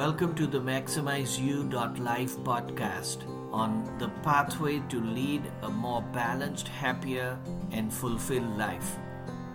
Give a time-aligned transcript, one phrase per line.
[0.00, 3.18] Welcome to the MaximizeU.life podcast
[3.52, 7.38] on the pathway to lead a more balanced, happier,
[7.72, 8.96] and fulfilled life.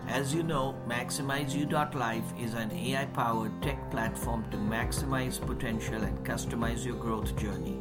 [0.07, 6.85] As you know, MaximizeU.life is an AI powered tech platform to maximize potential and customize
[6.85, 7.79] your growth journey.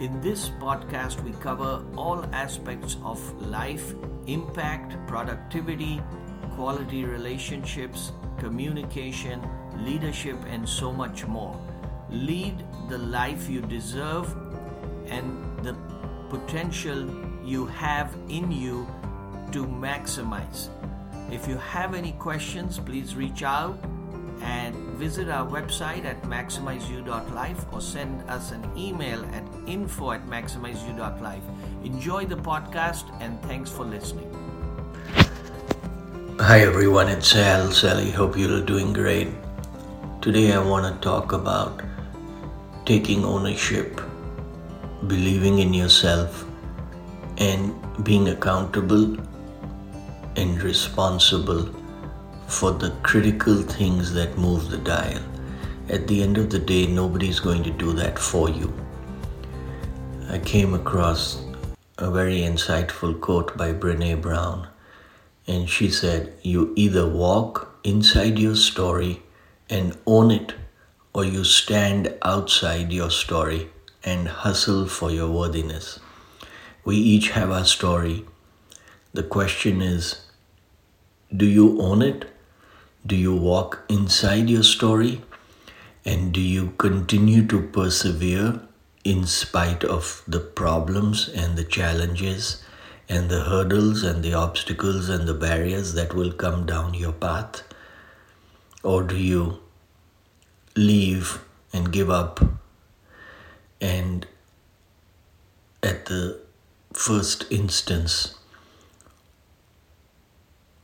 [0.00, 3.94] In this podcast, we cover all aspects of life,
[4.26, 6.02] impact, productivity,
[6.50, 9.40] quality relationships, communication,
[9.84, 11.56] leadership, and so much more.
[12.10, 14.34] Lead the life you deserve
[15.06, 15.76] and the
[16.30, 17.08] potential
[17.44, 18.86] you have in you
[19.52, 20.68] to maximize.
[21.30, 23.78] If you have any questions, please reach out
[24.42, 31.42] and visit our website at maximizeu.life or send us an email at info at maximizeu.life.
[31.84, 34.30] Enjoy the podcast and thanks for listening.
[36.38, 37.72] Hi everyone, it's Sal.
[37.72, 39.28] Sally, hope you're doing great.
[40.20, 41.82] Today I want to talk about
[42.86, 44.00] taking ownership,
[45.06, 46.44] believing in yourself,
[47.38, 49.16] and being accountable
[50.36, 51.68] and responsible
[52.46, 55.20] for the critical things that move the dial.
[55.88, 58.72] At the end of the day, nobody's going to do that for you.
[60.28, 61.42] I came across
[61.98, 64.68] a very insightful quote by Brene Brown,
[65.46, 69.22] and she said, You either walk inside your story
[69.70, 70.54] and own it,
[71.16, 73.70] or you stand outside your story
[74.04, 75.98] and hustle for your worthiness.
[76.84, 78.26] We each have our story.
[79.14, 80.20] The question is,
[81.34, 82.26] do you own it
[83.06, 85.22] do you walk inside your story?
[86.04, 88.60] And do you continue to persevere
[89.04, 92.64] in spite of the problems and the challenges
[93.08, 97.62] and the hurdles and the obstacles and the barriers that will come down your path?
[98.82, 99.60] Or do you
[100.76, 101.40] leave
[101.72, 102.40] and give up
[103.80, 104.26] and
[105.82, 106.38] at the
[106.92, 108.34] first instance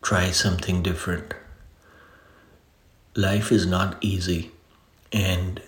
[0.02, 1.34] try something different?
[3.14, 4.50] life is not easy,
[5.12, 5.60] and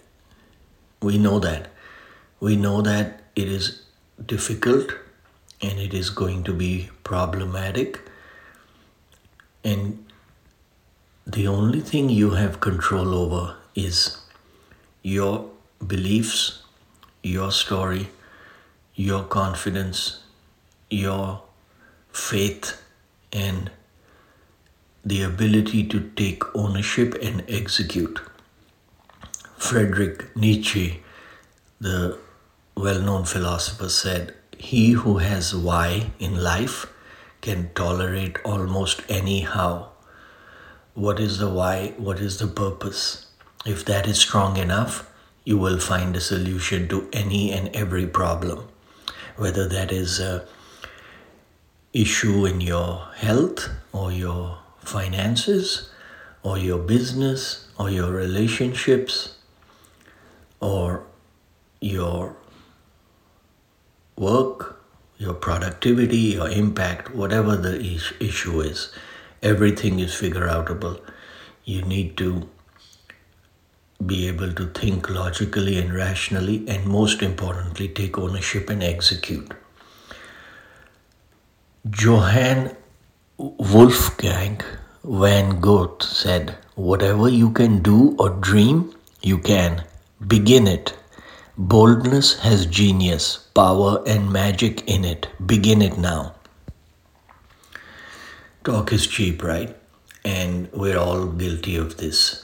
[1.03, 1.69] we know that.
[2.41, 3.83] We know that it is
[4.25, 4.95] difficult
[5.61, 8.01] and it is going to be problematic,
[9.63, 10.05] and
[11.27, 14.19] the only thing you have control over is
[15.03, 15.51] your
[15.87, 16.63] beliefs,
[17.23, 18.09] your story,
[18.95, 20.23] your confidence,
[20.91, 21.43] your
[22.13, 22.81] faith,
[23.33, 23.71] and
[25.05, 28.21] the ability to take ownership and execute.
[29.57, 31.03] Friedrich Nietzsche,
[31.81, 32.19] the
[32.77, 36.87] well known philosopher, said, He who has why in life
[37.41, 39.91] can tolerate almost any how.
[40.95, 41.95] What is the why?
[41.99, 43.24] What is the purpose?
[43.67, 45.11] If that is strong enough,
[45.45, 48.69] you will find a solution to any and every problem,
[49.37, 50.47] whether that is a
[51.93, 55.91] issue in your health or your finances
[56.43, 59.37] or your business or your relationships
[60.61, 61.05] or
[61.81, 62.37] your
[64.17, 64.83] work,
[65.17, 67.81] your productivity, your impact, whatever the
[68.21, 68.93] issue is,
[69.43, 71.01] everything is figure outable.
[71.65, 72.49] You need to
[74.05, 79.53] be able to think logically and rationally, and most importantly, take ownership and execute.
[81.91, 82.77] Johann
[83.37, 84.61] Wolfgang
[85.05, 89.85] Van Goethe said, Whatever you can do or dream, you can.
[90.27, 90.95] Begin it.
[91.57, 95.29] Boldness has genius, power, and magic in it.
[95.45, 96.35] Begin it now.
[98.65, 99.77] Talk is cheap, right?
[100.25, 102.44] And we're all guilty of this.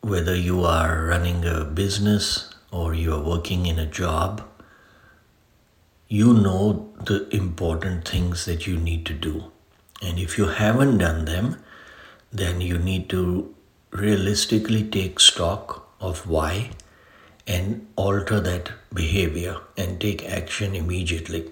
[0.00, 4.42] Whether you are running a business or you are working in a job,
[6.08, 9.50] you know the important things that you need to do.
[10.00, 11.62] And if you haven't done them,
[12.32, 13.54] then you need to
[13.90, 16.70] realistically take stock of why
[17.46, 21.50] and alter that behavior and take action immediately.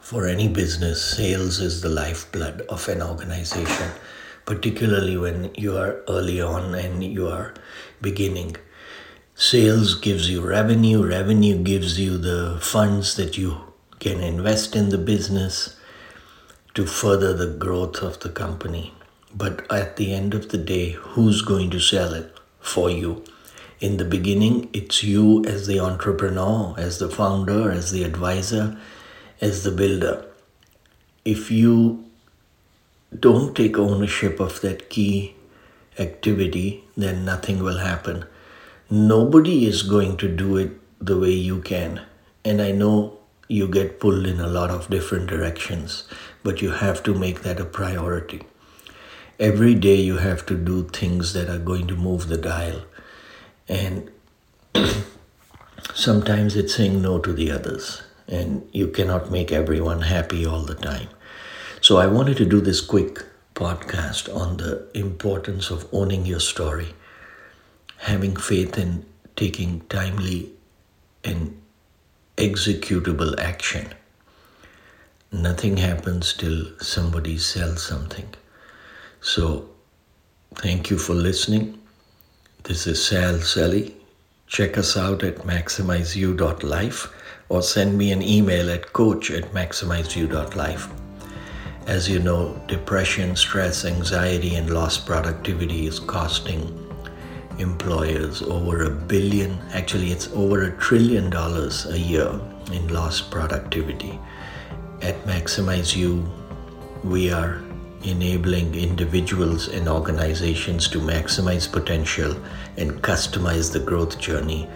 [0.00, 3.92] For any business, sales is the lifeblood of an organization,
[4.46, 7.54] particularly when you are early on and you are
[8.00, 8.56] beginning.
[9.34, 13.56] Sales gives you revenue, revenue gives you the funds that you
[13.98, 15.76] can invest in the business
[16.74, 18.92] to further the growth of the company.
[19.34, 23.24] But at the end of the day, who's going to sell it for you?
[23.80, 28.78] In the beginning, it's you as the entrepreneur, as the founder, as the advisor,
[29.40, 30.26] as the builder.
[31.24, 32.09] If you
[33.18, 35.34] don't take ownership of that key
[35.98, 38.24] activity, then nothing will happen.
[38.88, 42.02] Nobody is going to do it the way you can.
[42.44, 43.18] And I know
[43.48, 46.04] you get pulled in a lot of different directions,
[46.42, 48.42] but you have to make that a priority.
[49.38, 52.82] Every day you have to do things that are going to move the dial.
[53.68, 54.10] And
[55.94, 60.74] sometimes it's saying no to the others, and you cannot make everyone happy all the
[60.74, 61.08] time.
[61.82, 63.20] So I wanted to do this quick
[63.54, 66.94] podcast on the importance of owning your story,
[67.96, 70.50] having faith in taking timely
[71.24, 71.58] and
[72.36, 73.94] executable action.
[75.32, 78.34] Nothing happens till somebody sells something.
[79.22, 79.70] So,
[80.56, 81.80] thank you for listening.
[82.64, 83.94] This is Sal Selly.
[84.46, 87.08] Check us out at maximizeu.life
[87.48, 90.99] or send me an email at coach at maximizeu.life.
[91.90, 96.62] As you know, depression, stress, anxiety, and lost productivity is costing
[97.58, 102.30] employers over a billion, actually, it's over a trillion dollars a year
[102.70, 104.20] in lost productivity.
[105.02, 106.30] At MaximizeU,
[107.02, 107.60] we are
[108.04, 112.36] enabling individuals and organizations to maximize potential
[112.76, 114.68] and customize the growth journey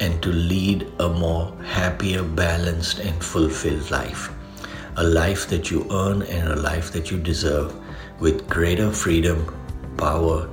[0.00, 4.30] and to lead a more happier, balanced, and fulfilled life.
[4.98, 7.72] A life that you earn and a life that you deserve
[8.18, 9.46] with greater freedom,
[9.96, 10.48] power,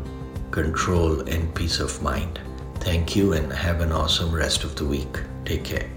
[0.51, 2.39] control, and peace of mind.
[2.75, 5.17] Thank you and have an awesome rest of the week.
[5.45, 5.94] Take care.